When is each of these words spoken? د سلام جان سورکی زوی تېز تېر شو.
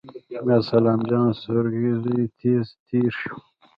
د 0.45 0.49
سلام 0.69 0.99
جان 1.09 1.27
سورکی 1.41 1.89
زوی 2.01 2.23
تېز 2.39 2.65
تېر 2.87 3.11
شو. 3.21 3.35